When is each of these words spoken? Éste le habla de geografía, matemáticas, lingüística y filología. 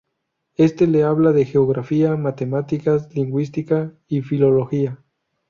Éste 0.55 0.87
le 0.87 1.03
habla 1.03 1.31
de 1.31 1.45
geografía, 1.45 2.15
matemáticas, 2.15 3.13
lingüística 3.13 3.93
y 4.07 4.21
filología. 4.23 4.97